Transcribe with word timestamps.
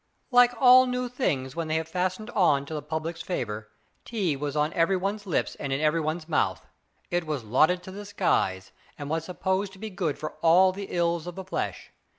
Like 0.31 0.55
all 0.59 0.87
new 0.87 1.07
things, 1.07 1.55
when 1.55 1.67
they 1.67 1.75
have 1.75 1.87
fastened 1.87 2.31
on 2.31 2.65
to 2.65 2.73
the 2.73 2.81
public's 2.81 3.21
favor, 3.21 3.69
tea 4.03 4.35
was 4.35 4.55
on 4.55 4.73
everybody's 4.73 5.27
lips 5.27 5.53
and 5.59 5.71
in 5.71 5.79
everybody's 5.79 6.27
mouth. 6.27 6.65
It 7.11 7.27
was 7.27 7.43
lauded 7.43 7.83
to 7.83 7.91
the 7.91 8.05
skies, 8.05 8.71
and 8.97 9.11
was 9.11 9.25
supposed 9.25 9.73
to 9.73 9.77
be 9.79 9.91
good 9.91 10.17
for 10.17 10.31
all 10.41 10.71
the 10.71 10.87
ills 10.89 11.27
of 11.27 11.35
the 11.35 11.45
flesh. 11.45 11.91